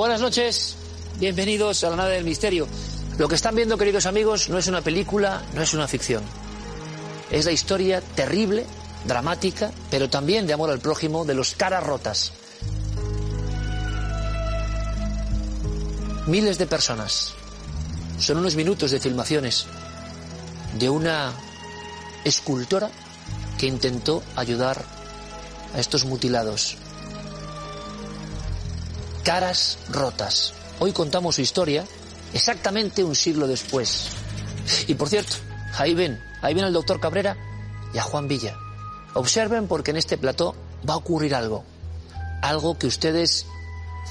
[0.00, 0.76] Buenas noches,
[1.18, 2.66] bienvenidos a la nave del misterio.
[3.18, 6.24] Lo que están viendo, queridos amigos, no es una película, no es una ficción.
[7.30, 8.64] Es la historia terrible,
[9.04, 12.32] dramática, pero también de amor al prójimo de los caras rotas.
[16.26, 17.34] Miles de personas.
[18.18, 19.66] Son unos minutos de filmaciones
[20.78, 21.34] de una
[22.24, 22.88] escultora
[23.58, 24.82] que intentó ayudar
[25.74, 26.78] a estos mutilados
[29.22, 30.54] caras rotas.
[30.78, 31.84] Hoy contamos su historia
[32.32, 34.08] exactamente un siglo después.
[34.86, 35.36] Y por cierto,
[35.78, 37.36] ahí ven, ahí ven al doctor Cabrera
[37.92, 38.56] y a Juan Villa.
[39.14, 40.54] Observen porque en este plató
[40.88, 41.64] va a ocurrir algo.
[42.42, 43.46] Algo que ustedes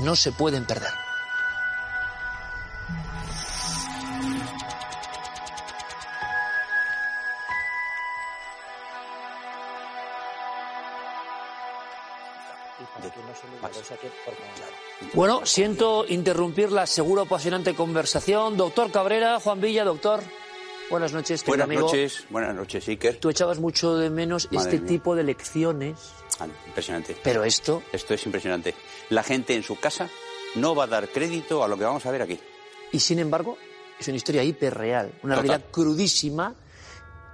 [0.00, 1.05] no se pueden perder.
[15.14, 18.56] Bueno, siento interrumpir la seguro apasionante conversación.
[18.56, 20.20] Doctor Cabrera, Juan Villa, doctor.
[20.90, 21.86] Buenas noches, querido Buenas amigo.
[21.92, 23.18] noches, buenas noches, Iker.
[23.18, 24.88] Tú echabas mucho de menos Madre este mía.
[24.88, 25.98] tipo de lecciones,
[26.38, 27.16] Ah, impresionante.
[27.24, 28.74] pero esto, Esto es impresionante.
[29.10, 30.08] La gente en su casa
[30.54, 32.38] no va a dar crédito a lo que vamos a ver aquí.
[32.92, 33.58] y sin embargo,
[33.98, 35.48] es una historia hiperreal, una Total.
[35.48, 36.54] realidad crudísima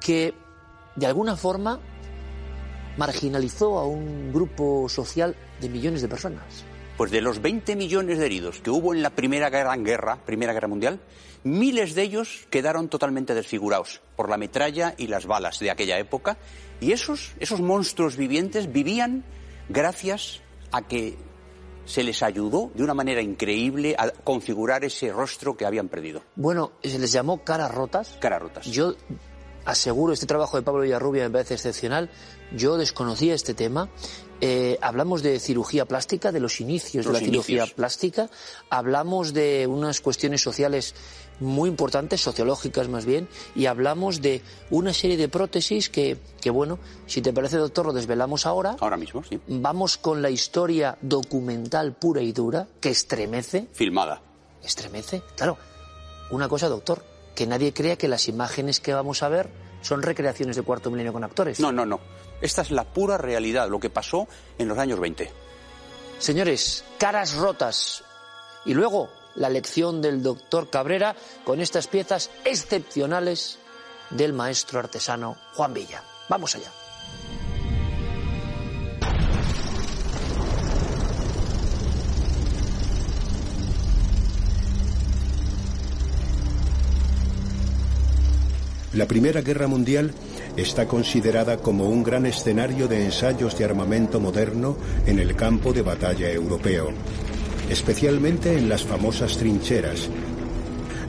[0.00, 0.32] que
[0.96, 1.78] de alguna forma
[2.96, 6.64] marginalizó a un grupo social de millones de personas.
[6.96, 10.52] Pues de los 20 millones de heridos que hubo en la Primera Gran Guerra, Primera
[10.52, 11.00] Guerra Mundial,
[11.42, 16.36] miles de ellos quedaron totalmente desfigurados por la metralla y las balas de aquella época.
[16.80, 19.24] Y esos, esos monstruos vivientes vivían
[19.68, 21.16] gracias a que
[21.84, 26.22] se les ayudó de una manera increíble a configurar ese rostro que habían perdido.
[26.36, 28.16] Bueno, se les llamó caras rotas.
[28.20, 28.66] Caras rotas.
[28.66, 28.94] Yo
[29.64, 32.10] aseguro, este trabajo de Pablo Villarrubia me parece excepcional.
[32.54, 33.88] Yo desconocía este tema.
[34.40, 38.28] Eh, hablamos de cirugía plástica, de los inicios Los de la cirugía plástica.
[38.70, 40.94] Hablamos de unas cuestiones sociales
[41.38, 46.78] muy importantes, sociológicas más bien, y hablamos de una serie de prótesis que, que bueno,
[47.06, 48.76] si te parece, doctor, lo desvelamos ahora.
[48.80, 49.40] Ahora mismo, sí.
[49.46, 54.22] Vamos con la historia documental pura y dura, que estremece, Filmada.
[54.62, 55.22] estremece.
[55.36, 55.56] Claro,
[56.30, 59.50] una cosa, doctor, que nadie crea que las imágenes que vamos a ver
[59.80, 61.60] son recreaciones de cuarto milenio con actores.
[61.60, 62.00] No, no, no.
[62.40, 64.28] Esta es la pura realidad, lo que pasó
[64.58, 65.30] en los años 20.
[66.18, 68.04] Señores, caras rotas.
[68.64, 73.58] Y luego la lección del doctor Cabrera con estas piezas excepcionales
[74.10, 76.02] del maestro artesano Juan Villa.
[76.28, 76.70] Vamos allá.
[88.94, 90.12] La Primera Guerra Mundial
[90.54, 94.76] está considerada como un gran escenario de ensayos de armamento moderno
[95.06, 96.90] en el campo de batalla europeo,
[97.70, 100.10] especialmente en las famosas trincheras,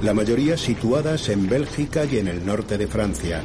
[0.01, 3.41] la mayoría situadas en Bélgica y en el norte de Francia,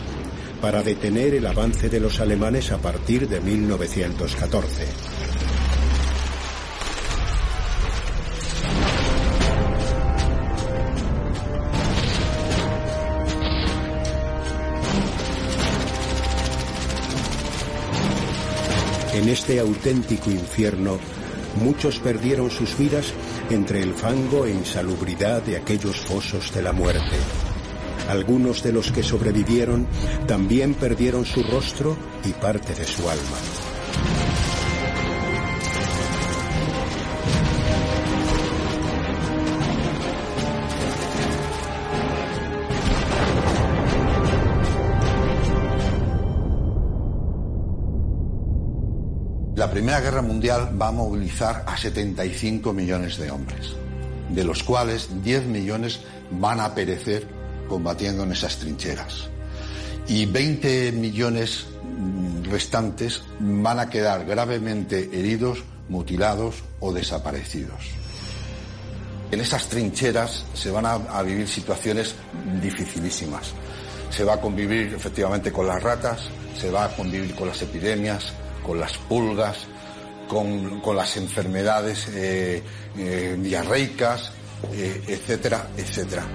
[0.60, 5.17] para detener el avance de los alemanes a partir de 1914.
[19.18, 20.96] En este auténtico infierno,
[21.60, 23.12] muchos perdieron sus vidas
[23.50, 27.16] entre el fango e insalubridad de aquellos fosos de la muerte.
[28.08, 29.88] Algunos de los que sobrevivieron
[30.28, 33.77] también perdieron su rostro y parte de su alma.
[49.58, 53.74] La Primera Guerra Mundial va a movilizar a 75 millones de hombres,
[54.28, 55.98] de los cuales 10 millones
[56.30, 57.26] van a perecer
[57.68, 59.28] combatiendo en esas trincheras.
[60.06, 67.80] Y 20 millones mm, restantes van a quedar gravemente heridos, mutilados o desaparecidos.
[69.32, 72.14] En esas trincheras se van a, a vivir situaciones
[72.62, 73.54] dificilísimas.
[74.10, 78.32] se va a convivir efectivamente con las ratas, se va a convivir con las epidemias,
[78.68, 79.56] con las pulgas,
[80.28, 82.62] con, las enfermedades eh,
[82.98, 84.30] eh, diarreicas,
[84.74, 86.26] eh, etcétera, etcétera.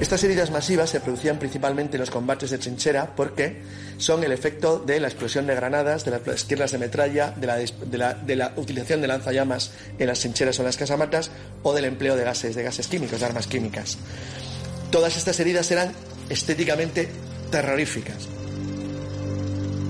[0.00, 3.60] Estas heridas masivas se producían principalmente en los combates de trinchera porque
[3.98, 8.14] son el efecto de la explosión de granadas, de las esquirlas de metralla, de la,
[8.14, 11.30] de la, utilización de lanzallamas en las trincheras o en las casamatas
[11.62, 13.98] o del empleo de gases, de gases químicos, de armas químicas.
[14.90, 15.92] Todas estas heridas eran
[16.28, 17.08] estéticamente
[17.50, 18.28] terroríficas.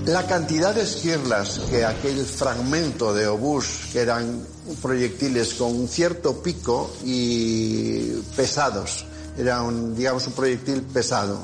[0.05, 4.43] La cantidad de esquirlas que aquel fragmento de obús, que eran
[4.81, 9.05] proyectiles con cierto pico y pesados,
[9.37, 11.39] era un, digamos, un proyectil pesado.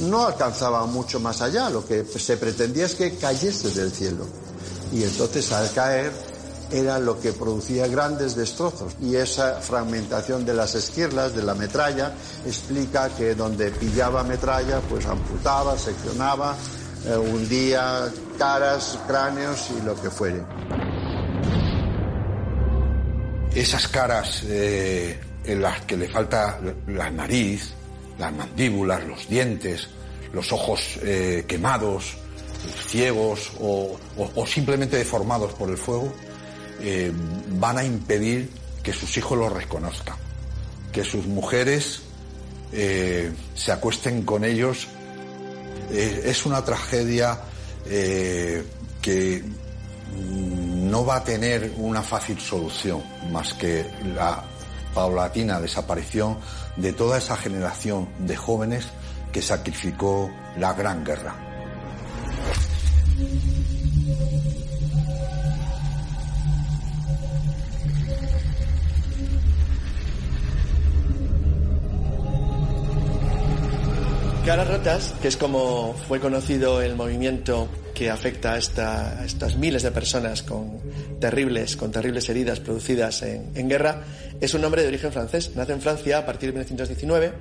[0.00, 4.26] No alcanzaba mucho más allá, lo que se pretendía es que cayese del cielo.
[4.92, 6.12] Y entonces al caer
[6.70, 8.94] era lo que producía grandes destrozos.
[9.00, 12.12] Y esa fragmentación de las esquirlas, de la metralla,
[12.46, 16.56] explica que donde pillaba metralla, pues amputaba, seccionaba,
[17.06, 20.42] eh, hundía caras, cráneos y lo que fuere.
[23.54, 27.72] Esas caras eh, en las que le falta la nariz,
[28.18, 29.88] las mandíbulas, los dientes,
[30.32, 32.16] los ojos eh, quemados,
[32.86, 33.96] ciegos o,
[34.46, 36.12] simplemente deformados por el fuego,
[36.80, 37.12] eh,
[37.50, 38.50] van a impedir
[38.82, 40.16] que sus hijos los reconozcan,
[40.92, 42.02] que sus mujeres
[42.72, 44.88] eh, se acuesten con ellos.
[45.90, 47.40] es una tragedia
[49.00, 49.42] que
[50.14, 54.44] no va a tener una fácil solución más que la
[54.94, 56.38] paulatina desaparición
[56.76, 58.86] de toda esa generación de jóvenes
[59.32, 61.47] que sacrificó la Gran Guerra.
[74.48, 79.90] Caras Rotas, que es como fue conocido el movimiento que afecta a, estas miles de
[79.90, 80.80] personas con
[81.20, 84.04] terribles, con terribles heridas producidas en, en, guerra,
[84.40, 85.50] es un nombre de origen francés.
[85.54, 87.32] Nace en Francia a partir de 1919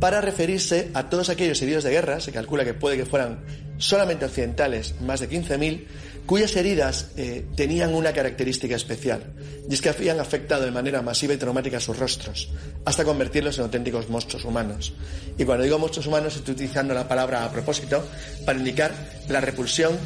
[0.00, 3.44] para referirse a todos aquellos heridos de guerra, se calcula que puede que fueran
[3.76, 5.84] solamente occidentales, más de 15.000,
[6.24, 9.22] cuyas heridas eh, tenían una característica especial,
[9.68, 12.48] y es que habían afectado de manera masiva y traumática sus rostros,
[12.84, 14.94] hasta convertirlos en auténticos monstruos humanos.
[15.36, 18.02] Y cuando digo monstruos humanos estoy utilizando la palabra a propósito
[18.46, 18.92] para indicar
[19.28, 19.98] la repulsión,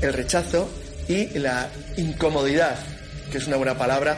[0.00, 0.68] el rechazo
[1.08, 1.68] y la
[1.98, 2.78] incomodidad,
[3.30, 4.16] que es una buena palabra,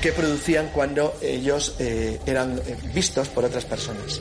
[0.00, 4.20] que producían cuando ellos eh, eran eh, vistos por otras personas.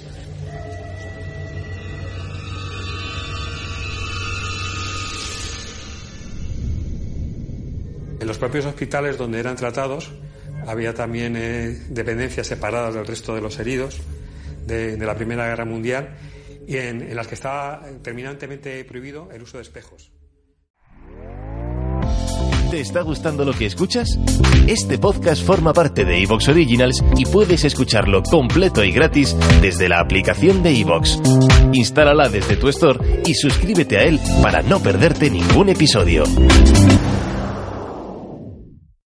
[8.19, 10.11] En los propios hospitales donde eran tratados
[10.65, 14.01] había también eh, dependencias separadas del resto de los heridos
[14.65, 16.09] de, la Primera Guerra Mundial
[16.67, 20.11] y en, las que estaba terminantemente prohibido el uso de espejos.
[22.69, 24.19] ¿Te está gustando lo que escuchas?
[24.67, 30.01] Este podcast forma parte de Evox Originals y puedes escucharlo completo y gratis desde la
[30.01, 31.17] aplicación de Evox.
[31.71, 36.25] Instálala desde tu store y suscríbete a él para no perderte ningún episodio.